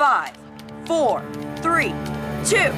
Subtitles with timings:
[0.00, 0.34] five,
[0.86, 1.22] four,
[1.56, 1.92] three,
[2.46, 2.74] two.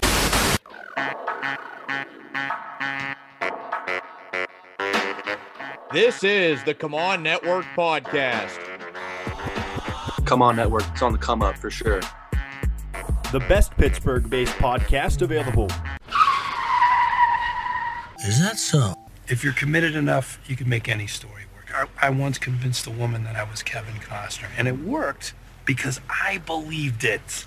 [5.92, 8.58] This is the Come On Network podcast.
[10.24, 10.82] Come On Network.
[10.90, 12.00] It's on the come up for sure.
[13.30, 15.68] The best Pittsburgh based podcast available.
[18.26, 18.94] Is that so?
[19.28, 21.72] If you're committed enough, you can make any story work.
[21.72, 25.34] I, I once convinced a woman that I was Kevin Costner, and it worked
[25.64, 27.46] because I believed it.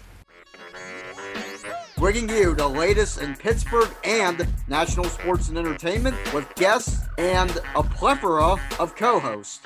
[1.98, 7.82] bringing you the latest in Pittsburgh and national sports and entertainment with guests and a
[7.84, 9.62] plethora of co-hosts.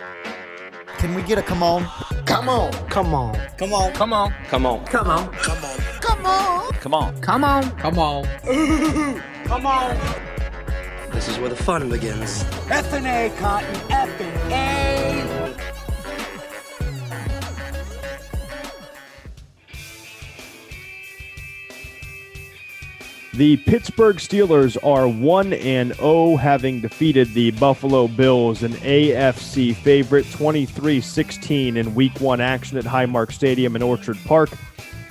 [1.00, 1.86] Can we get a come on?
[2.26, 2.72] Come on.
[2.90, 3.36] Come on.
[3.58, 3.94] Come on.
[3.94, 4.34] Come on.
[4.34, 4.86] Come on.
[4.86, 5.34] Come on.
[5.34, 5.92] Come on.
[6.02, 6.74] Come on.
[6.74, 7.22] Come on.
[7.22, 7.72] Come on.
[7.78, 8.26] Come on.
[9.46, 9.98] Come on.
[11.12, 12.44] This is where the fun begins.
[12.70, 13.76] F and A, Cotton.
[13.90, 15.39] F and A.
[23.40, 30.26] The Pittsburgh Steelers are 1 and 0 having defeated the Buffalo Bills, an AFC favorite
[30.26, 34.50] 23-16 in week 1 action at Highmark Stadium in Orchard Park.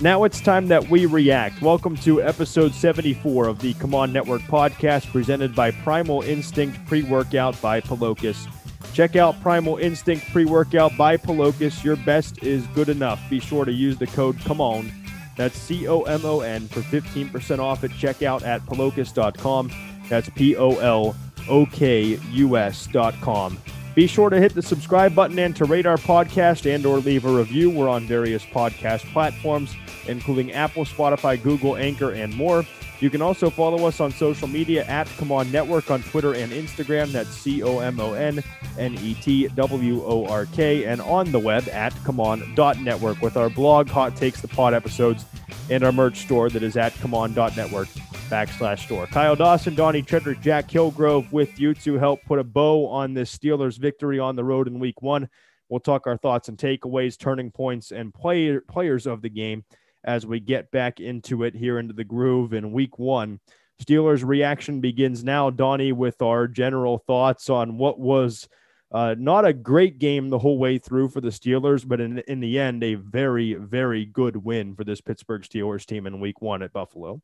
[0.02, 1.62] Now it's time that we react.
[1.62, 7.58] Welcome to episode 74 of the Come On Network podcast presented by Primal Instinct Pre-Workout
[7.62, 8.46] by Polokus.
[8.92, 11.82] Check out Primal Instinct Pre-Workout by Polokus.
[11.82, 13.22] Your best is good enough.
[13.30, 14.92] Be sure to use the code COME ON
[15.38, 19.70] that's C O M O N for 15% off at checkout at polokus.com.
[20.08, 21.16] That's P O L
[21.48, 23.56] O K U S.com.
[23.94, 27.24] Be sure to hit the subscribe button and to rate our podcast and or leave
[27.24, 27.70] a review.
[27.70, 29.74] We're on various podcast platforms,
[30.06, 32.64] including Apple, Spotify, Google, Anchor, and more.
[33.00, 36.50] You can also follow us on social media at Come On Network on Twitter and
[36.50, 37.12] Instagram.
[37.12, 38.42] That's C O M O N
[38.76, 40.84] N E T W O R K.
[40.84, 45.24] And on the web at ComeOn.network with our blog, Hot Takes the Pod episodes,
[45.70, 47.88] and our merch store that is at ComeOn.network
[48.28, 49.06] backslash store.
[49.06, 53.36] Kyle Dawson, Donnie Chedrick, Jack Hillgrove with you to help put a bow on this
[53.36, 55.28] Steelers victory on the road in week one.
[55.68, 59.64] We'll talk our thoughts and takeaways, turning points, and player, players of the game
[60.08, 63.38] as we get back into it here into the groove in week one.
[63.80, 68.48] Steelers reaction begins now, Donnie, with our general thoughts on what was
[68.90, 72.40] uh, not a great game the whole way through for the Steelers, but in, in
[72.40, 76.62] the end, a very, very good win for this Pittsburgh Steelers team in week one
[76.62, 77.20] at Buffalo.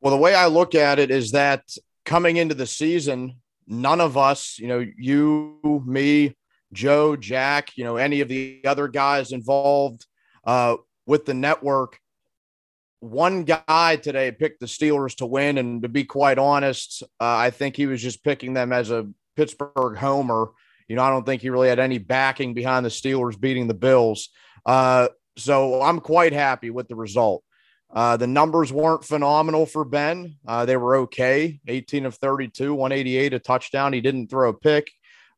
[0.00, 1.62] Well, the way I look at it is that
[2.04, 3.36] coming into the season,
[3.68, 6.36] none of us, you know, you, me,
[6.72, 10.04] Joe, Jack, you know, any of the other guys involved
[10.44, 12.00] uh, with the network,
[13.00, 15.58] one guy today picked the Steelers to win.
[15.58, 19.08] And to be quite honest, uh, I think he was just picking them as a
[19.36, 20.50] Pittsburgh homer.
[20.88, 23.74] You know, I don't think he really had any backing behind the Steelers beating the
[23.74, 24.30] Bills.
[24.64, 27.44] Uh, so I'm quite happy with the result.
[27.90, 30.36] Uh, the numbers weren't phenomenal for Ben.
[30.46, 33.92] Uh, they were okay 18 of 32, 188, a touchdown.
[33.92, 34.90] He didn't throw a pick,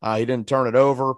[0.03, 1.15] uh, he didn't turn it over.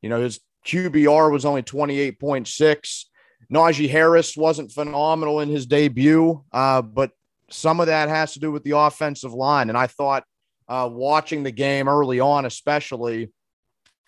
[0.00, 3.04] You know, his QBR was only 28.6.
[3.52, 7.10] Najee Harris wasn't phenomenal in his debut, uh, but
[7.50, 9.68] some of that has to do with the offensive line.
[9.68, 10.24] And I thought
[10.68, 13.32] uh, watching the game early on, especially,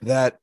[0.03, 0.39] that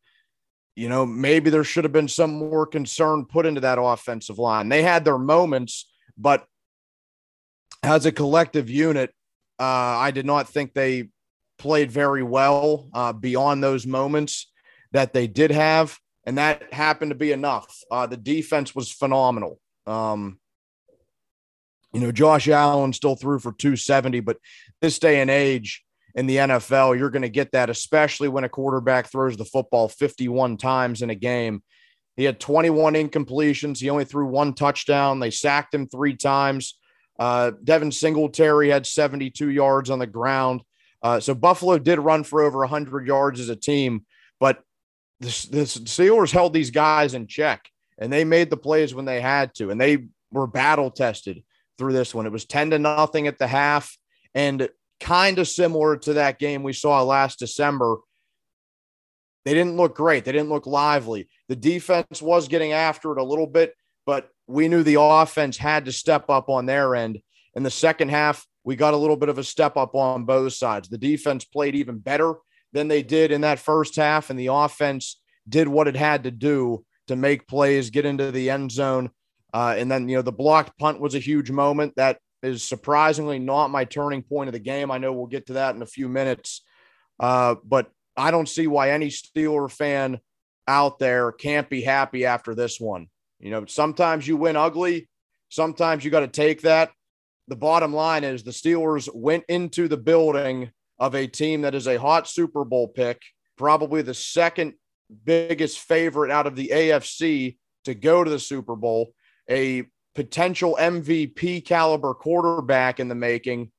[0.75, 4.69] you know maybe there should have been some more concern put into that offensive line.
[4.69, 6.45] They had their moments, but
[7.81, 9.11] as a collective unit,
[9.59, 11.09] uh, I did not think they
[11.57, 14.47] played very well uh, beyond those moments
[14.91, 15.97] that they did have
[16.29, 17.75] and that happened to be enough.
[17.89, 19.59] Uh, the defense was phenomenal.
[19.87, 20.37] Um,
[21.91, 24.37] you know, Josh Allen still threw for 270, but
[24.79, 28.49] this day and age in the NFL, you're going to get that, especially when a
[28.49, 31.63] quarterback throws the football 51 times in a game.
[32.15, 33.79] He had 21 incompletions.
[33.79, 35.19] He only threw one touchdown.
[35.19, 36.77] They sacked him three times.
[37.17, 40.61] Uh, Devin Singletary had 72 yards on the ground.
[41.01, 44.05] Uh, so Buffalo did run for over 100 yards as a team,
[45.19, 49.19] the, the Steelers held these guys in check and they made the plays when they
[49.19, 51.43] had to, and they were battle tested
[51.77, 52.25] through this one.
[52.25, 53.97] It was 10 to nothing at the half
[54.33, 57.97] and kind of similar to that game we saw last December.
[59.45, 60.25] They didn't look great.
[60.25, 61.29] They didn't look lively.
[61.47, 63.73] The defense was getting after it a little bit,
[64.05, 67.19] but we knew the offense had to step up on their end.
[67.55, 70.53] In the second half, we got a little bit of a step up on both
[70.53, 70.89] sides.
[70.89, 72.35] The defense played even better
[72.73, 76.31] than they did in that first half, and the offense did what it had to
[76.31, 79.09] do to make plays, get into the end zone.
[79.53, 81.93] Uh, and then, you know, the blocked punt was a huge moment.
[81.95, 84.91] That is surprisingly not my turning point of the game.
[84.91, 86.63] I know we'll get to that in a few minutes.
[87.19, 90.19] Uh, but I don't see why any Steeler fan
[90.67, 93.07] out there can't be happy after this one.
[93.39, 95.09] You know, sometimes you win ugly,
[95.49, 96.91] sometimes you got to take that.
[97.47, 101.87] The bottom line is the Steelers went into the building of a team that is
[101.87, 103.21] a hot Super Bowl pick,
[103.57, 104.73] probably the second
[105.23, 109.13] biggest favorite out of the AFC to go to the Super Bowl,
[109.49, 109.83] a
[110.15, 113.71] potential MVP caliber quarterback in the making,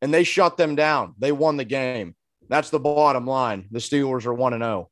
[0.00, 1.14] and they shut them down.
[1.18, 2.14] They won the game.
[2.48, 3.66] That's the bottom line.
[3.70, 4.90] The Steelers are 1 0.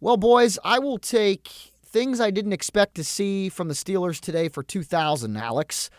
[0.00, 1.48] Well, boys, I will take
[1.86, 5.90] things I didn't expect to see from the Steelers today for 2000, Alex.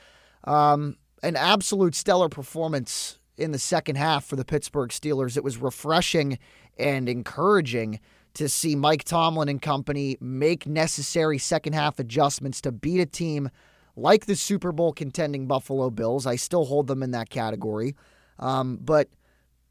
[0.43, 5.37] Um, an absolute stellar performance in the second half for the Pittsburgh Steelers.
[5.37, 6.39] It was refreshing
[6.77, 7.99] and encouraging
[8.35, 13.49] to see Mike Tomlin and company make necessary second half adjustments to beat a team
[13.95, 16.25] like the Super Bowl contending Buffalo Bills.
[16.25, 17.95] I still hold them in that category.
[18.39, 19.09] Um, but,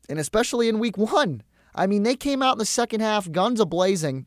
[0.09, 1.43] and especially in week one,
[1.75, 4.27] I mean, they came out in the second half, guns a blazing,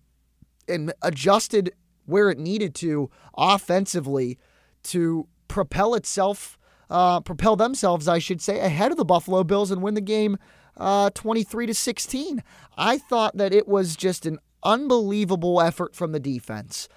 [0.68, 1.74] and adjusted
[2.06, 4.38] where it needed to offensively
[4.84, 6.58] to propel itself,
[6.90, 10.38] uh, propel themselves, I should say, ahead of the Buffalo Bills and win the game
[10.78, 12.44] uh, 23 to 16.
[12.78, 16.88] I thought that it was just an unbelievable effort from the defense.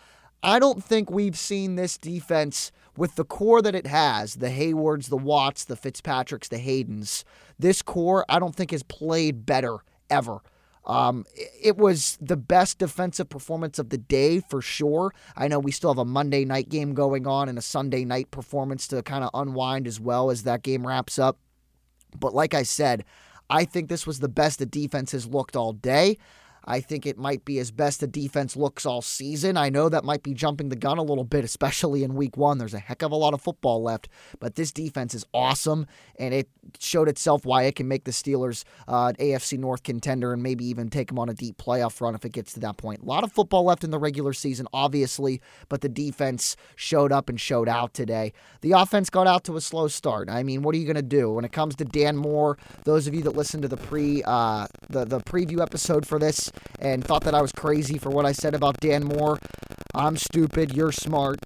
[0.42, 5.08] I don't think we've seen this defense with the core that it has the Haywards,
[5.08, 7.24] the Watts, the Fitzpatricks, the Haydens.
[7.58, 9.78] This core, I don't think, has played better
[10.08, 10.40] ever.
[10.86, 11.26] Um,
[11.62, 15.12] it was the best defensive performance of the day for sure.
[15.36, 18.30] I know we still have a Monday night game going on and a Sunday night
[18.30, 21.38] performance to kind of unwind as well as that game wraps up.
[22.18, 23.04] But like I said,
[23.50, 26.16] I think this was the best the defense has looked all day.
[26.64, 29.56] I think it might be as best the defense looks all season.
[29.56, 32.58] I know that might be jumping the gun a little bit, especially in week one.
[32.58, 34.08] There's a heck of a lot of football left,
[34.38, 35.86] but this defense is awesome,
[36.18, 36.48] and it
[36.78, 40.64] showed itself why it can make the Steelers uh, an AFC North contender and maybe
[40.64, 43.02] even take them on a deep playoff run if it gets to that point.
[43.02, 47.28] A lot of football left in the regular season, obviously, but the defense showed up
[47.28, 48.32] and showed out today.
[48.60, 50.28] The offense got out to a slow start.
[50.28, 52.58] I mean, what are you going to do when it comes to Dan Moore?
[52.84, 56.50] Those of you that listened to the pre uh, the the preview episode for this
[56.78, 59.38] and thought that I was crazy for what I said about Dan Moore.
[59.94, 60.74] I'm stupid.
[60.74, 61.38] You're smart.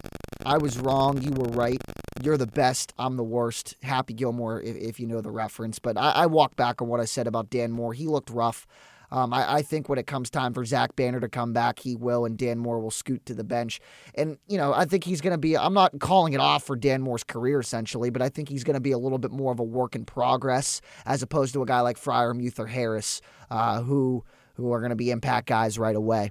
[0.44, 1.22] I was wrong.
[1.22, 1.80] You were right.
[2.22, 2.92] You're the best.
[2.98, 3.76] I'm the worst.
[3.82, 5.78] Happy Gilmore, if, if you know the reference.
[5.78, 7.92] But I, I walk back on what I said about Dan Moore.
[7.94, 8.66] He looked rough.
[9.10, 11.94] Um, I, I, think when it comes time for Zach Banner to come back, he
[11.94, 13.80] will, and Dan Moore will scoot to the bench.
[14.16, 16.74] And, you know, I think he's going to be, I'm not calling it off for
[16.74, 19.52] Dan Moore's career, essentially, but I think he's going to be a little bit more
[19.52, 23.20] of a work in progress as opposed to a guy like Freiermuth or Harris,
[23.50, 26.30] uh, who who are going to be impact guys right away.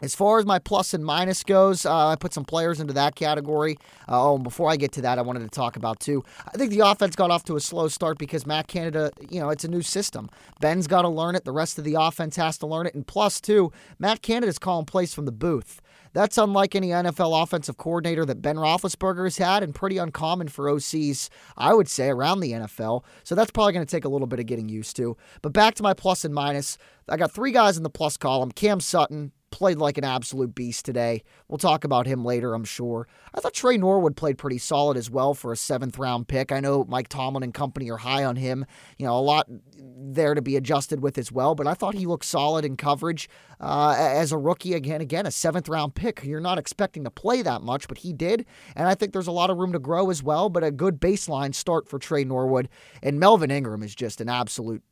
[0.00, 3.16] As far as my plus and minus goes, uh, I put some players into that
[3.16, 3.78] category.
[4.08, 6.22] Uh, oh, and before I get to that, I wanted to talk about too.
[6.46, 9.48] I think the offense got off to a slow start because Matt Canada, you know,
[9.48, 10.30] it's a new system.
[10.60, 11.44] Ben's got to learn it.
[11.44, 12.94] The rest of the offense has to learn it.
[12.94, 15.80] And plus, too, Matt Canada's calling plays from the booth.
[16.12, 20.66] That's unlike any NFL offensive coordinator that Ben Roethlisberger has had, and pretty uncommon for
[20.66, 23.04] OCs, I would say, around the NFL.
[23.24, 25.16] So that's probably going to take a little bit of getting used to.
[25.42, 26.78] But back to my plus and minus.
[27.08, 30.84] I got three guys in the plus column Cam Sutton, played like an absolute beast
[30.84, 31.22] today.
[31.48, 33.08] We'll talk about him later, I'm sure.
[33.34, 36.52] I thought Tre Norwood played pretty solid as well for a seventh round pick.
[36.52, 38.66] I know Mike Tomlin and company are high on him.
[38.98, 39.46] You know, a lot
[39.76, 43.28] there to be adjusted with as well, but I thought he looked solid in coverage
[43.60, 44.74] uh, as a rookie.
[44.74, 46.22] Again, again, a seventh round pick.
[46.24, 48.46] You're not expecting to play that much, but he did.
[48.76, 51.00] And I think there's a lot of room to grow as well, but a good
[51.00, 52.68] baseline start for Tre Norwood.
[53.02, 54.82] And Melvin Ingram is just an absolute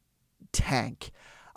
[0.52, 1.10] tank.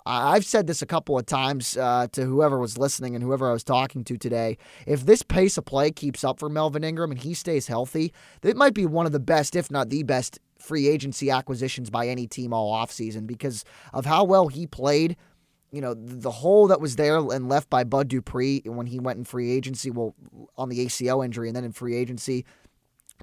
[0.06, 3.52] I've said this a couple of times uh, to whoever was listening and whoever I
[3.52, 4.58] was talking to today.
[4.86, 8.56] If this pace of play keeps up for Melvin Ingram and he stays healthy, it
[8.56, 12.26] might be one of the best, if not the best, free agency acquisitions by any
[12.26, 15.16] team all offseason because of how well he played.
[15.72, 19.18] You know, the hole that was there and left by Bud Dupree when he went
[19.18, 20.14] in free agency, well,
[20.58, 22.44] on the ACL injury and then in free agency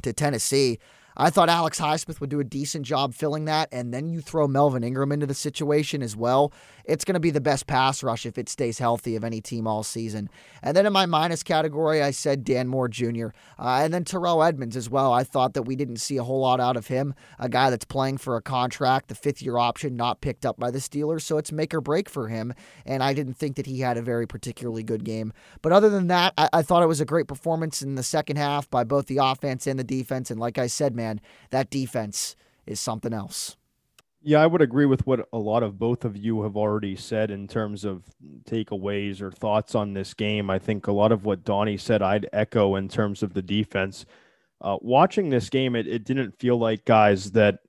[0.01, 0.79] to Tennessee.
[1.19, 4.47] I thought Alex Highsmith would do a decent job filling that, and then you throw
[4.47, 6.53] Melvin Ingram into the situation as well.
[6.85, 9.65] It's going to be the best pass rush if it stays healthy of any team
[9.67, 10.29] all season.
[10.61, 13.29] And then in my minus category, I said Dan Moore Jr.
[13.57, 15.11] Uh, and then Terrell Edmunds as well.
[15.11, 17.83] I thought that we didn't see a whole lot out of him, a guy that's
[17.83, 21.39] playing for a contract, the fifth year option not picked up by the Steelers, so
[21.39, 22.53] it's make or break for him.
[22.85, 25.33] And I didn't think that he had a very particularly good game.
[25.63, 28.37] But other than that, I, I thought it was a great performance in the second
[28.37, 30.29] half by both the offense and the defense.
[30.29, 31.21] And like I said, man, man,
[31.51, 32.35] that defense
[32.65, 33.55] is something else.
[34.21, 37.31] Yeah, I would agree with what a lot of both of you have already said
[37.31, 38.03] in terms of
[38.43, 40.49] takeaways or thoughts on this game.
[40.49, 44.05] I think a lot of what Donnie said, I'd echo in terms of the defense.
[44.59, 47.59] Uh, watching this game, it, it didn't feel like, guys, that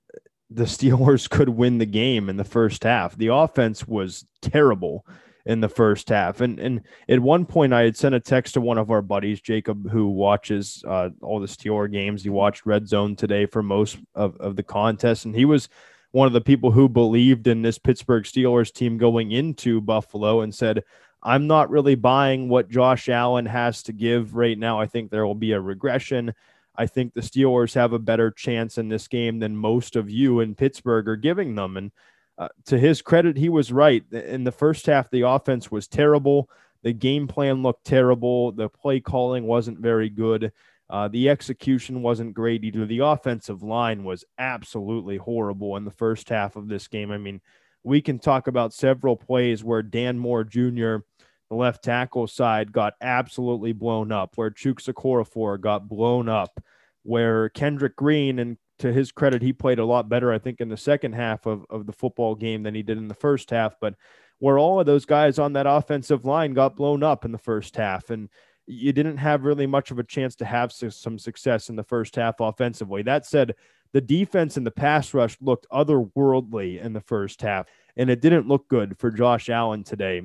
[0.50, 3.16] the Steelers could win the game in the first half.
[3.16, 5.06] The offense was terrible
[5.48, 6.40] in the first half.
[6.40, 9.40] And and at one point, I had sent a text to one of our buddies,
[9.40, 12.22] Jacob, who watches uh, all the Steeler games.
[12.22, 15.68] He watched Red Zone today for most of, of the contest, and he was
[16.12, 20.54] one of the people who believed in this Pittsburgh Steelers team going into Buffalo and
[20.54, 20.84] said,
[21.22, 24.80] I'm not really buying what Josh Allen has to give right now.
[24.80, 26.34] I think there will be a regression.
[26.76, 30.40] I think the Steelers have a better chance in this game than most of you
[30.40, 31.76] in Pittsburgh are giving them.
[31.76, 31.90] And
[32.38, 34.04] uh, to his credit, he was right.
[34.12, 36.48] In the first half, the offense was terrible.
[36.82, 38.52] The game plan looked terrible.
[38.52, 40.52] The play calling wasn't very good.
[40.88, 42.86] Uh, the execution wasn't great either.
[42.86, 47.10] The offensive line was absolutely horrible in the first half of this game.
[47.10, 47.40] I mean,
[47.82, 50.98] we can talk about several plays where Dan Moore Jr.,
[51.50, 56.62] the left tackle side, got absolutely blown up, where Okorafor got blown up,
[57.02, 60.68] where Kendrick Green and to his credit, he played a lot better, I think, in
[60.68, 63.74] the second half of, of the football game than he did in the first half.
[63.80, 63.94] But
[64.38, 67.76] where all of those guys on that offensive line got blown up in the first
[67.76, 68.28] half, and
[68.66, 72.14] you didn't have really much of a chance to have some success in the first
[72.16, 73.02] half offensively.
[73.02, 73.54] That said,
[73.92, 77.66] the defense and the pass rush looked otherworldly in the first half,
[77.96, 80.22] and it didn't look good for Josh Allen today.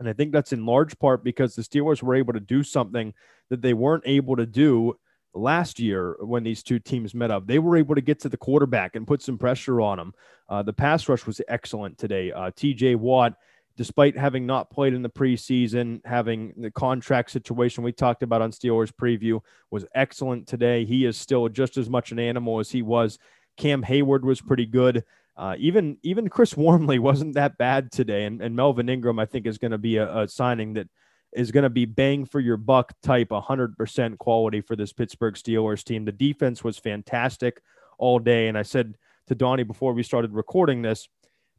[0.00, 3.14] And I think that's in large part because the Steelers were able to do something
[3.50, 4.94] that they weren't able to do
[5.34, 7.46] last year when these two teams met up.
[7.46, 10.14] They were able to get to the quarterback and put some pressure on him.
[10.48, 12.32] Uh, the pass rush was excellent today.
[12.32, 13.34] Uh, TJ Watt,
[13.76, 18.52] despite having not played in the preseason, having the contract situation we talked about on
[18.52, 20.84] Steelers preview, was excellent today.
[20.84, 23.18] He is still just as much an animal as he was.
[23.56, 25.04] Cam Hayward was pretty good.
[25.36, 29.46] Uh, even even Chris Wormley wasn't that bad today, and, and Melvin Ingram I think
[29.46, 30.88] is going to be a, a signing that
[31.34, 35.82] is going to be bang for your buck type 100% quality for this Pittsburgh Steelers
[35.82, 36.04] team.
[36.04, 37.60] The defense was fantastic
[37.98, 38.48] all day.
[38.48, 41.08] And I said to Donnie before we started recording this,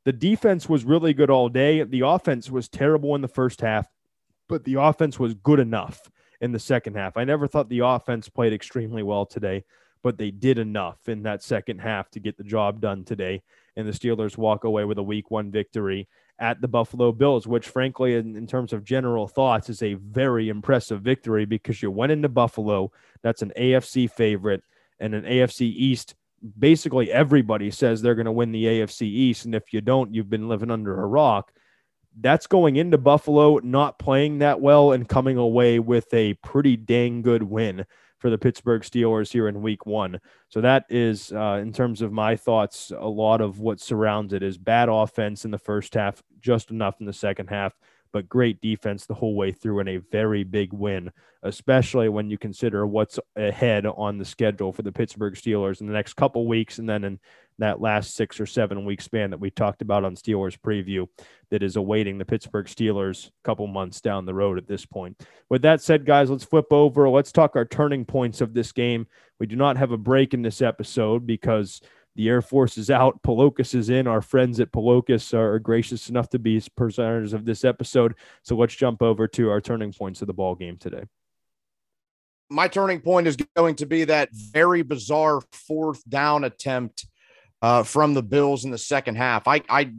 [0.05, 1.83] the defense was really good all day.
[1.83, 3.87] The offense was terrible in the first half,
[4.47, 6.09] but the offense was good enough
[6.41, 7.17] in the second half.
[7.17, 9.63] I never thought the offense played extremely well today,
[10.03, 13.41] but they did enough in that second half to get the job done today.
[13.75, 16.07] And the Steelers walk away with a week one victory
[16.39, 20.49] at the Buffalo Bills, which, frankly, in, in, terms of general thoughts, is a very
[20.49, 22.91] impressive victory because you went into Buffalo.
[23.21, 24.61] That's an AFC favorite
[24.99, 26.15] and an AFC East.
[26.59, 29.45] Basically, everybody says they're going to win the AFC East.
[29.45, 31.51] And if you don't, you've been living under a rock.
[32.19, 37.21] That's going into Buffalo, not playing that well, and coming away with a pretty dang
[37.21, 37.85] good win
[38.25, 40.19] for the Pittsburgh Steelers here in week one.
[40.49, 44.41] So that is, uh, in terms of my thoughts, a lot of what surrounds it
[44.41, 47.77] is bad offense in the first half, just enough in the second half,
[48.15, 51.11] but great defense the whole way through and a very big win,
[51.43, 55.91] especially when you consider what's ahead on the schedule for the Pittsburgh Steelers in the
[55.91, 57.19] next couple weeks and then in
[57.59, 61.09] that last six or seven week span that we talked about on Steelers preview
[61.49, 65.21] that is awaiting the Pittsburgh Steelers a couple months down the road at this point.
[65.49, 67.09] With that said, guys, let's flip over.
[67.09, 69.07] Let's talk our turning points of this game.
[69.41, 71.81] We do not have a break in this episode because
[72.15, 73.21] the Air Force is out.
[73.23, 74.07] Polokus is in.
[74.07, 78.15] Our friends at Polokus are gracious enough to be presenters of this episode.
[78.43, 81.03] So let's jump over to our turning points of the ball game today.
[82.49, 87.05] My turning point is going to be that very bizarre fourth down attempt
[87.61, 89.47] uh, from the Bills in the second half.
[89.47, 89.91] I, I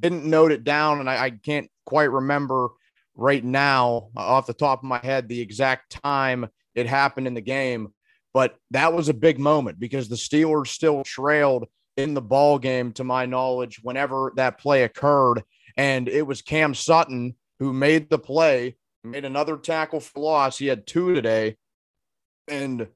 [0.00, 2.70] didn't note it down, and I, I can't quite remember
[3.14, 7.34] right now uh, off the top of my head the exact time it happened in
[7.34, 7.92] the game.
[8.36, 12.92] But that was a big moment because the Steelers still trailed in the ball game,
[12.92, 15.42] to my knowledge, whenever that play occurred.
[15.78, 20.58] And it was Cam Sutton who made the play, made another tackle for loss.
[20.58, 21.56] He had two today.
[22.46, 22.88] And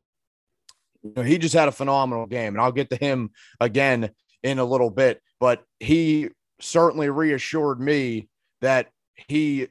[1.02, 3.30] you know, he just had a phenomenal game, and I'll get to him
[3.60, 4.10] again
[4.42, 5.22] in a little bit.
[5.40, 6.28] But he
[6.60, 8.28] certainly reassured me
[8.60, 9.68] that he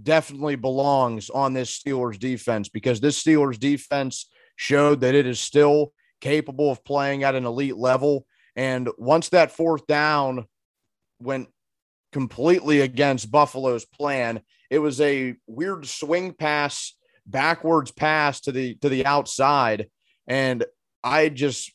[0.00, 5.92] definitely belongs on this Steelers defense because this Steelers defense showed that it is still
[6.20, 8.26] capable of playing at an elite level.
[8.56, 10.46] And once that fourth down
[11.20, 11.48] went
[12.12, 16.96] completely against Buffalo's plan, it was a weird swing pass,
[17.26, 19.88] backwards pass to the to the outside
[20.26, 20.64] and
[21.02, 21.72] I just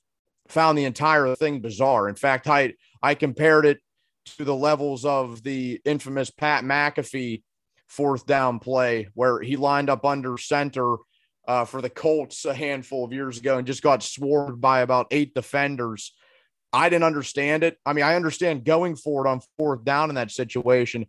[0.47, 2.09] found the entire thing bizarre.
[2.09, 3.79] In fact, I I compared it
[4.37, 7.43] to the levels of the infamous Pat McAfee
[7.87, 10.97] fourth down play where he lined up under center
[11.49, 15.07] uh, for the Colts a handful of years ago and just got swarmed by about
[15.09, 16.13] eight defenders.
[16.71, 17.79] I didn't understand it.
[17.83, 21.07] I mean, I understand going for it on fourth down in that situation.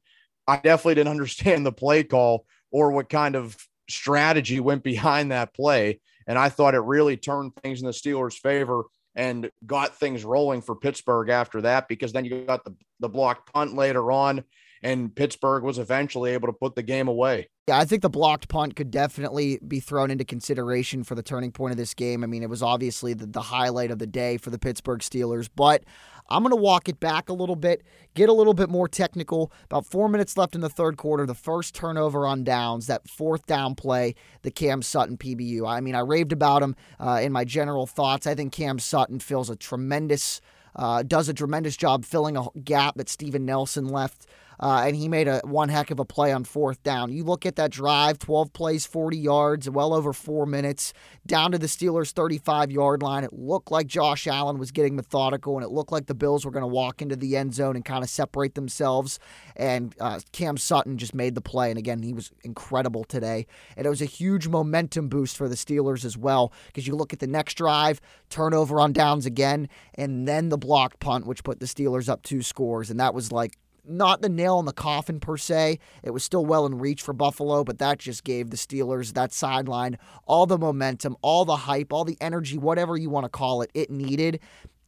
[0.49, 3.55] I definitely didn't understand the play call or what kind of
[3.91, 6.01] strategy went behind that play.
[6.27, 10.63] And I thought it really turned things in the Steelers' favor and got things rolling
[10.63, 14.45] for Pittsburgh after that because then you got the, the blocked punt later on.
[14.83, 17.49] And Pittsburgh was eventually able to put the game away.
[17.69, 21.53] Yeah, I think the blocked punt could definitely be thrown into consideration for the turning
[21.53, 22.25] point of this game.
[22.25, 25.49] I mean, it was obviously the, the highlight of the day for the Pittsburgh Steelers,
[25.55, 25.85] but
[26.31, 27.83] I'm going to walk it back a little bit,
[28.15, 29.53] get a little bit more technical.
[29.65, 33.47] About four minutes left in the third quarter, the first turnover on downs, that fourth
[33.47, 35.69] down play, the Cam Sutton PBU.
[35.69, 38.27] I mean, I raved about him uh, in my general thoughts.
[38.27, 40.41] I think Cam Sutton fills a tremendous.
[40.77, 44.27] Uh, does a tremendous job filling a gap that Steven Nelson left
[44.61, 47.11] uh, and he made a one heck of a play on fourth down.
[47.11, 50.93] You look at that drive, 12 plays, 40 yards, well over four minutes,
[51.27, 53.25] down to the Steelers' 35 yard line.
[53.25, 56.51] It looked like Josh Allen was getting methodical, and it looked like the Bills were
[56.51, 59.19] going to walk into the end zone and kind of separate themselves.
[59.57, 63.47] And uh, Cam Sutton just made the play, and again, he was incredible today.
[63.79, 67.15] And it was a huge momentum boost for the Steelers as well, because you look
[67.15, 71.61] at the next drive, turnover on downs again, and then the blocked punt, which put
[71.61, 75.21] the Steelers up two scores, and that was like not the nail in the coffin
[75.21, 75.79] per se.
[76.03, 79.33] It was still well in reach for Buffalo, but that just gave the Steelers that
[79.33, 83.63] sideline all the momentum, all the hype, all the energy, whatever you want to call
[83.63, 84.41] it, it needed.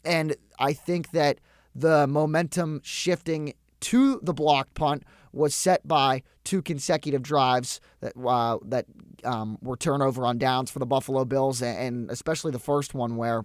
[0.05, 1.39] And I think that
[1.75, 8.59] the momentum shifting to the blocked punt was set by two consecutive drives that uh,
[8.67, 8.87] that
[9.25, 13.45] um, were turnover on downs for the Buffalo Bills, and especially the first one where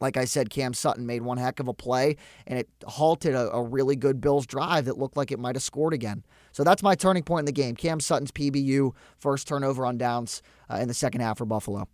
[0.00, 3.50] like I said, Cam Sutton made one heck of a play, and it halted a,
[3.52, 6.24] a, really good Bills drive that looked like it might have scored again.
[6.52, 7.74] So that's my turning point in the game.
[7.74, 11.88] Cam Sutton's PBU, first turnover on downs uh, in the second half for Buffalo.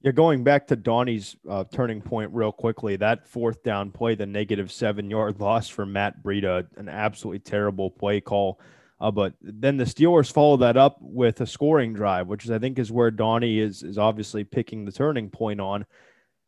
[0.00, 4.26] Yeah, going back to Donnie's uh, turning point real quickly, that fourth down play, the
[4.26, 8.60] negative seven yard loss for Matt Breida, an absolutely terrible play call.
[9.00, 12.58] Uh, but then the Steelers follow that up with a scoring drive, which is, I
[12.58, 15.84] think is where Donnie is is obviously picking the turning point on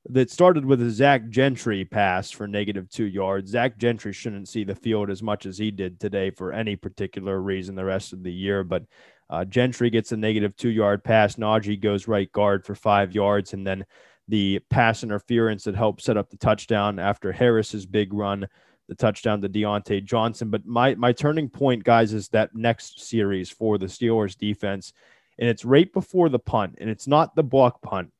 [0.08, 3.50] that started with a Zach Gentry pass for negative two yards.
[3.50, 7.40] Zach Gentry shouldn't see the field as much as he did today for any particular
[7.40, 8.64] reason the rest of the year.
[8.64, 8.84] But
[9.28, 11.36] uh, Gentry gets a negative two yard pass.
[11.36, 13.52] Najee goes right guard for five yards.
[13.52, 13.84] And then
[14.26, 18.48] the pass interference that helped set up the touchdown after Harris's big run,
[18.88, 20.48] the touchdown to Diontae Johnson.
[20.48, 24.94] But my, my turning point, guys, is that next series for the Steelers defense.
[25.38, 28.10] And it's right before the punt, and it's not the block punt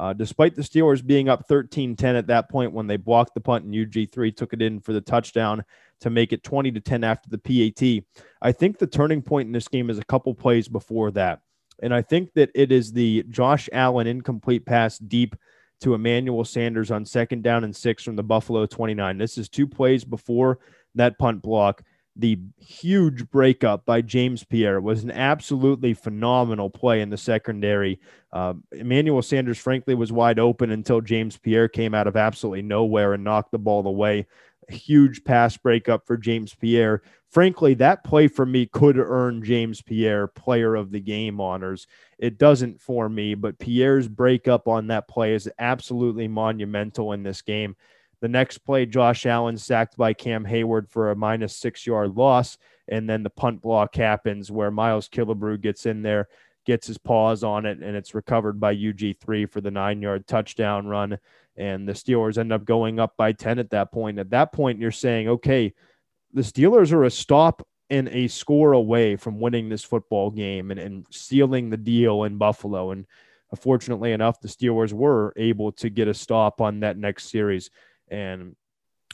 [0.00, 3.40] uh, despite the Steelers being up 13 10 at that point when they blocked the
[3.40, 5.62] punt and UG3 took it in for the touchdown
[6.00, 8.02] to make it 20 to 10 after the PAT,
[8.40, 11.40] I think the turning point in this game is a couple plays before that.
[11.82, 15.36] And I think that it is the Josh Allen incomplete pass deep
[15.82, 19.18] to Emmanuel Sanders on second down and six from the Buffalo 29.
[19.18, 20.60] This is two plays before
[20.94, 21.82] that punt block
[22.16, 28.00] the huge breakup by James Pierre was an absolutely phenomenal play in the secondary.
[28.32, 33.12] Uh, Emmanuel Sanders, frankly, was wide open until James Pierre came out of absolutely nowhere
[33.12, 34.26] and knocked the ball away.
[34.68, 37.02] A huge pass breakup for James Pierre.
[37.30, 41.86] Frankly, that play for me could earn James Pierre player of the game honors.
[42.18, 47.40] It doesn't for me, but Pierre's breakup on that play is absolutely monumental in this
[47.40, 47.76] game.
[48.20, 52.58] The next play, Josh Allen sacked by Cam Hayward for a minus six yard loss.
[52.88, 56.28] And then the punt block happens where Miles Killebrew gets in there,
[56.66, 60.86] gets his paws on it, and it's recovered by UG3 for the nine yard touchdown
[60.86, 61.18] run.
[61.56, 64.18] And the Steelers end up going up by 10 at that point.
[64.18, 65.72] At that point, you're saying, okay,
[66.32, 70.78] the Steelers are a stop and a score away from winning this football game and,
[70.78, 72.92] and sealing the deal in Buffalo.
[72.92, 73.06] And
[73.58, 77.70] fortunately enough, the Steelers were able to get a stop on that next series
[78.10, 78.56] and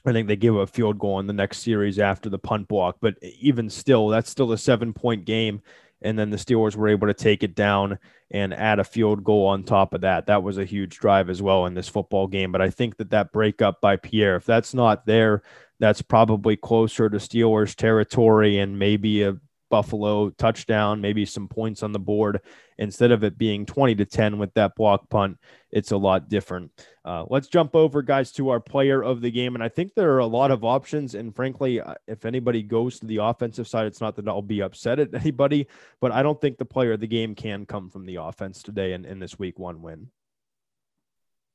[0.06, 2.98] I think they give a field goal in the next series after the punt block.
[3.00, 5.62] But even still, that's still a seven point game.
[6.02, 7.98] And then the Steelers were able to take it down
[8.30, 10.26] and add a field goal on top of that.
[10.26, 12.52] That was a huge drive as well in this football game.
[12.52, 15.42] But I think that that breakup by Pierre, if that's not there,
[15.80, 19.36] that's probably closer to Steelers territory and maybe a
[19.70, 22.40] Buffalo touchdown, maybe some points on the board.
[22.78, 25.38] Instead of it being 20 to 10 with that block punt,
[25.70, 26.70] it's a lot different.
[27.04, 29.54] Uh, let's jump over, guys, to our player of the game.
[29.54, 31.14] And I think there are a lot of options.
[31.14, 34.62] And frankly, uh, if anybody goes to the offensive side, it's not that I'll be
[34.62, 35.68] upset at anybody,
[36.00, 38.92] but I don't think the player of the game can come from the offense today
[38.92, 40.10] in, in this week one win.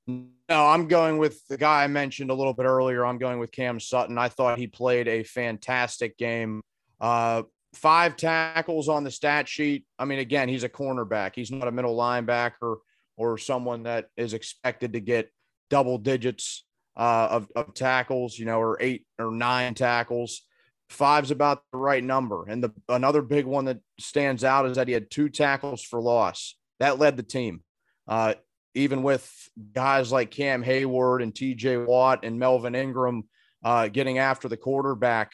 [0.07, 3.05] No, I'm going with the guy I mentioned a little bit earlier.
[3.05, 4.17] I'm going with Cam Sutton.
[4.17, 6.61] I thought he played a fantastic game.
[6.99, 7.43] Uh,
[7.73, 9.85] five tackles on the stat sheet.
[9.97, 11.35] I mean, again, he's a cornerback.
[11.35, 12.77] He's not a middle linebacker
[13.17, 15.31] or someone that is expected to get
[15.69, 16.65] double digits
[16.97, 20.41] uh, of, of tackles, you know, or eight or nine tackles.
[20.89, 22.45] Five's about the right number.
[22.47, 26.01] And the another big one that stands out is that he had two tackles for
[26.01, 26.57] loss.
[26.79, 27.63] That led the team.
[28.07, 28.33] Uh,
[28.73, 29.29] even with
[29.73, 33.23] guys like Cam Hayward and TJ Watt and Melvin Ingram
[33.63, 35.31] uh, getting after the quarterback,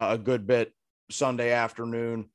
[0.00, 0.72] a good bit
[1.10, 2.28] Sunday afternoon.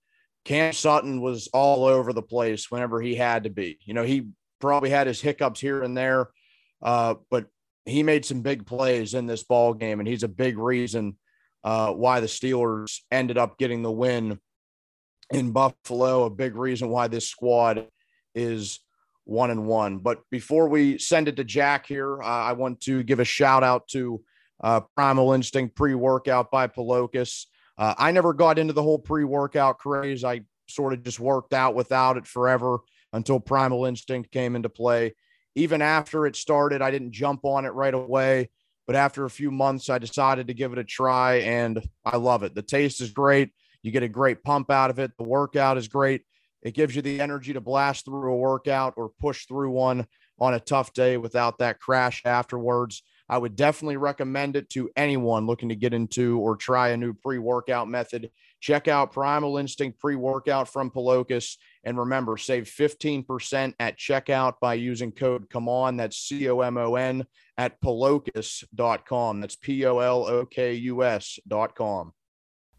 [0.46, 3.80] Cam Sutton was all over the place whenever he had to be.
[3.86, 6.30] You know, he probably had his hiccups here and there,
[6.82, 7.48] uh, but
[7.86, 11.18] he made some big plays in this ball game, and he's a big reason
[11.64, 14.40] uh, why the Steelers ended up getting the win
[15.32, 16.26] in Buffalo.
[16.26, 17.88] A big reason why this squad
[18.36, 18.80] is
[19.26, 20.00] one and one.
[20.00, 23.64] But before we send it to Jack here, uh, I want to give a shout
[23.64, 24.22] out to
[24.62, 27.46] uh, Primal Instinct pre workout by Polokus.
[27.78, 30.24] Uh, I never got into the whole pre workout craze.
[30.24, 32.80] I sort of just worked out without it forever
[33.12, 35.16] until Primal Instinct came into play.
[35.56, 38.50] Even after it started, I didn't jump on it right away.
[38.86, 42.44] But after a few months, I decided to give it a try and I love
[42.44, 42.54] it.
[42.54, 43.52] The taste is great.
[43.82, 45.12] You get a great pump out of it.
[45.18, 46.24] The workout is great.
[46.62, 50.08] It gives you the energy to blast through a workout or push through one
[50.40, 53.04] on a tough day without that crash afterwards.
[53.34, 57.16] I would definitely recommend it to anyone looking to get into or try a new
[57.16, 58.30] pre workout method.
[58.60, 61.58] Check out Primal Instinct pre workout from Polokus.
[61.84, 65.98] And remember, save 15% at checkout by using code COME ON.
[65.98, 67.26] That's C O M O N
[67.58, 69.42] at polokus.com.
[69.42, 72.14] That's P O L O K U S.com.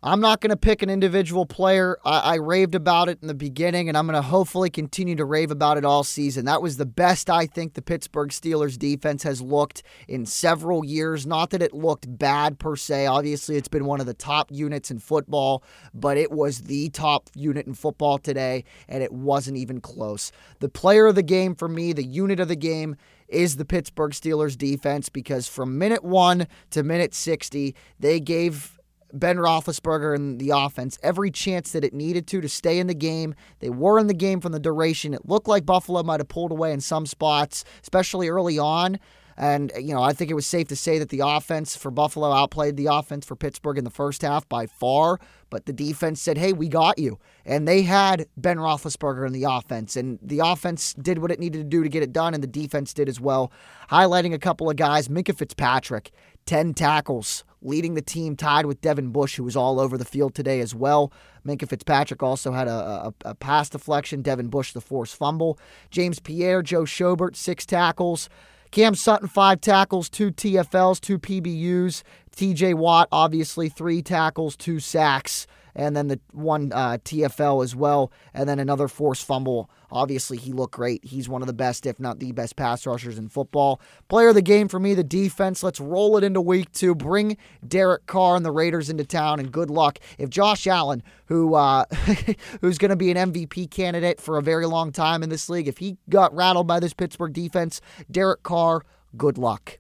[0.07, 1.97] I'm not going to pick an individual player.
[2.05, 5.25] I, I, raved about it in the beginning, and I'm going to hopefully continue to
[5.25, 6.45] rave about it all season.
[6.45, 11.27] That was the best I think the Pittsburgh Steelers defense has looked in several years.
[11.27, 13.07] Not that it looked bad per se.
[13.07, 15.65] Obviously, it's been one of the top units in football,
[15.95, 20.33] but it was the top unit in football today, and it wasn't even close.
[20.59, 24.13] The player of the game for me, the unit of the game, is the Pittsburgh
[24.13, 28.74] Steelers defense because from minute one to minute 60, they gave
[29.19, 32.95] Ben Roethlisberger and the offense every chance that it needed to to stay in the
[32.95, 33.35] game.
[33.61, 35.15] They were in the game from the duration.
[35.15, 38.99] It looked like Buffalo might have pulled away in some spots, especially early on.
[39.37, 42.31] And, you know, I think it was safe to say that the offense for Buffalo
[42.31, 45.19] outplayed the offense for Pittsburgh in the first half by far.
[45.51, 47.19] But the defense said, hey, we got you.
[47.45, 49.97] And they had Ben Roethlisberger in the offense.
[49.97, 52.49] And the offense did what it needed to do to get it done, and the
[52.49, 53.53] defense did as well.
[53.91, 56.13] Highlighting a couple of guys, Minkah Fitzpatrick,
[56.47, 60.35] 10 tackles, leading the team, tied with Devin Bush, who was all over the field
[60.35, 61.13] today as well.
[61.47, 62.71] Minkah Fitzpatrick also had a,
[63.07, 64.23] a, a pass deflection.
[64.23, 65.59] Devin Bush, the forced fumble.
[65.91, 68.29] James Pierre, Joe Schobert, six tackles.
[68.71, 72.03] Cam Sutton, five tackles, two TFLs, two PBUs.
[72.37, 78.13] TJ Watt, obviously, three tackles, two sacks and then the one uh, TFL as well,
[78.33, 79.71] and then another forced fumble.
[79.91, 81.05] Obviously, he looked great.
[81.05, 83.81] He's one of the best, if not the best, pass rushers in football.
[84.09, 85.63] Player of the game for me, the defense.
[85.63, 86.95] Let's roll it into week two.
[86.95, 89.99] Bring Derek Carr and the Raiders into town, and good luck.
[90.19, 91.85] If Josh Allen, who uh,
[92.61, 95.69] who's going to be an MVP candidate for a very long time in this league,
[95.69, 98.83] if he got rattled by this Pittsburgh defense, Derek Carr,
[99.17, 99.79] good luck.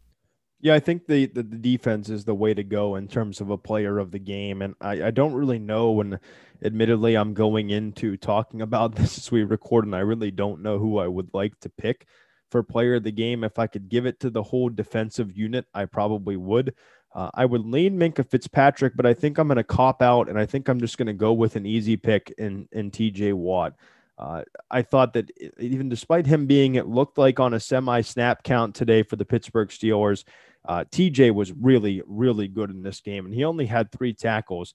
[0.64, 3.50] Yeah, I think the, the, the defense is the way to go in terms of
[3.50, 6.00] a player of the game, and I, I don't really know.
[6.00, 6.18] And
[6.64, 10.78] admittedly, I'm going into talking about this as we record, and I really don't know
[10.78, 12.06] who I would like to pick
[12.50, 13.44] for player of the game.
[13.44, 16.72] If I could give it to the whole defensive unit, I probably would.
[17.14, 20.38] Uh, I would lean Minkah Fitzpatrick, but I think I'm going to cop out, and
[20.38, 23.34] I think I'm just going to go with an easy pick in in T.J.
[23.34, 23.74] Watt.
[24.16, 28.44] Uh, I thought that even despite him being, it looked like on a semi snap
[28.44, 30.24] count today for the Pittsburgh Steelers,
[30.66, 34.74] uh, TJ was really, really good in this game, and he only had three tackles,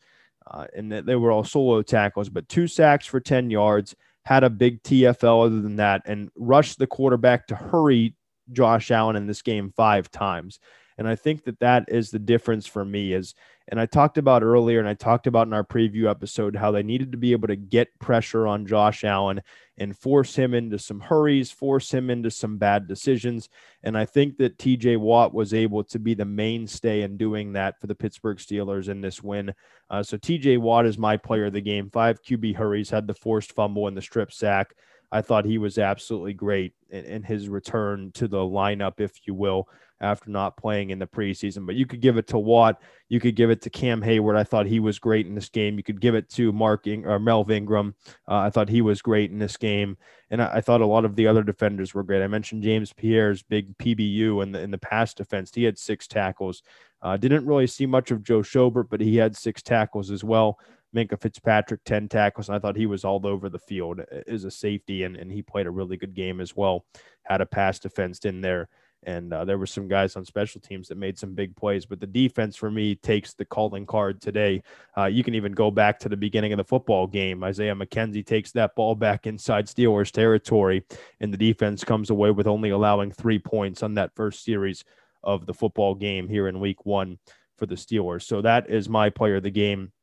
[0.49, 4.49] uh, and they were all solo tackles, but two sacks for 10 yards, had a
[4.49, 8.15] big TFL other than that, and rushed the quarterback to hurry
[8.51, 10.59] Josh Allen in this game five times.
[10.99, 13.33] And I think that that is the difference for me is
[13.71, 16.81] and I talked about earlier, and I talked about in our preview episode how they
[16.81, 19.41] needed to be able to get pressure on Josh Allen
[19.77, 23.47] and force him into some hurries, force him into some bad decisions.
[23.83, 27.79] And I think that TJ Watt was able to be the mainstay in doing that
[27.79, 29.53] for the Pittsburgh Steelers in this win.
[29.87, 31.91] Uh, so TJ Watt is my player of the game.
[31.91, 34.73] Five QB hurries, had the forced fumble and the strip sack.
[35.11, 39.33] I thought he was absolutely great in, in his return to the lineup, if you
[39.33, 39.67] will
[40.01, 41.65] after not playing in the preseason.
[41.65, 42.81] But you could give it to Watt.
[43.09, 44.37] You could give it to Cam Hayward.
[44.37, 45.77] I thought he was great in this game.
[45.77, 47.95] You could give it to Mark In- or Melv Ingram.
[48.27, 49.97] Uh, I thought he was great in this game.
[50.29, 52.23] And I, I, thought a lot of the other defenders were great.
[52.23, 55.51] I mentioned James Pierre's big PBU in the, in the pass defense.
[55.53, 56.63] He had six tackles.
[57.01, 60.59] Uh, didn't really see much of Joe Schobert, but he had six tackles as well.
[60.95, 62.49] Minkah Fitzpatrick, 10 tackles.
[62.49, 65.41] And I thought he was all over the field as a safety, and, and he
[65.41, 66.85] played a really good game as well.
[67.23, 68.69] Had a pass defense in there.
[69.03, 72.01] And uh, there were some guys on special teams that made some big plays, but
[72.01, 74.61] the defense for me takes the calling card today.
[74.97, 77.41] Uh, you can even go back to the beginning of the football game.
[77.43, 80.83] Isaiah McKenzie takes that ball back inside Steelers territory,
[81.21, 84.83] and the defense comes away with only allowing three points on that first series
[85.23, 87.19] of the football game here in week one
[87.57, 88.23] for the Steelers.
[88.23, 89.93] So that is my player of the game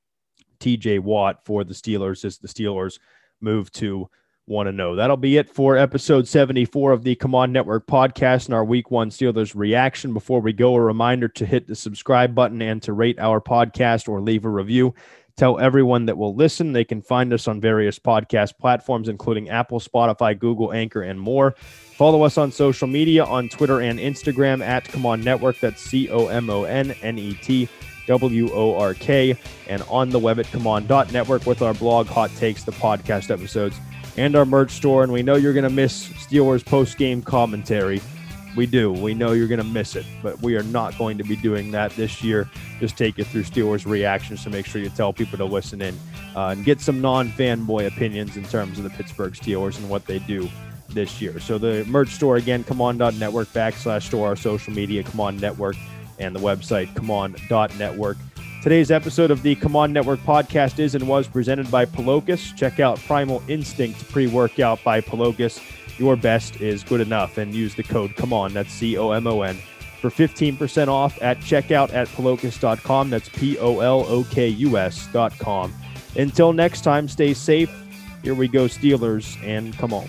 [0.58, 2.98] TJ Watt for the Steelers as the Steelers
[3.40, 4.08] move to
[4.46, 4.94] 1 0.
[4.94, 8.90] That'll be it for episode 74 of the Come On Network podcast and our week
[8.92, 10.12] one Steelers reaction.
[10.12, 14.08] Before we go, a reminder to hit the subscribe button and to rate our podcast
[14.08, 14.94] or leave a review.
[15.36, 16.72] Tell everyone that will listen.
[16.72, 21.56] They can find us on various podcast platforms, including Apple, Spotify, Google, Anchor, and more.
[21.96, 25.58] Follow us on social media on Twitter and Instagram at Come On Network.
[25.60, 27.68] That's C O M O N N E T
[28.06, 29.38] W O R K.
[29.68, 33.76] And on the web at ComeOn.network with our blog, Hot Takes, the podcast episodes,
[34.16, 35.02] and our merch store.
[35.02, 38.00] And we know you're going to miss Steelers post game commentary.
[38.56, 38.90] We do.
[38.90, 41.70] We know you're going to miss it, but we are not going to be doing
[41.72, 42.48] that this year.
[42.80, 45.94] Just take you through Steelers reactions to make sure you tell people to listen in
[46.34, 50.06] uh, and get some non fanboy opinions in terms of the Pittsburgh Steelers and what
[50.06, 50.48] they do
[50.88, 51.38] this year.
[51.38, 55.76] So the merch store again, come on.network backslash store, our social media, come on network,
[56.18, 58.16] and the website, come on.network.
[58.62, 62.56] Today's episode of the Come On Network podcast is and was presented by Polokus.
[62.56, 65.60] Check out Primal Instinct pre workout by Polokus.
[66.00, 68.52] Your best is good enough and use the code come on.
[68.52, 69.56] That's c-o-m-o-n
[70.00, 75.74] for 15% off at checkout at polokus.com that's p-o-l-o-k-u-s dot com.
[76.16, 77.70] Until next time stay safe.
[78.22, 80.08] Here we go steelers and come on